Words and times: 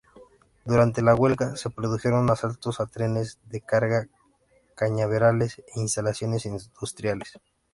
Durante 0.65 1.03
la 1.03 1.13
huelga 1.13 1.55
se 1.55 1.69
produjeron 1.69 2.27
asaltos 2.31 2.79
a 2.79 2.87
trenes 2.87 3.37
de 3.51 3.61
carga, 3.61 4.07
cañaverales 4.75 5.59
e 5.59 5.79
instalaciones 5.79 6.47
industriales. 6.47 7.39